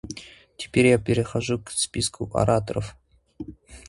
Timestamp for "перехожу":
0.97-1.59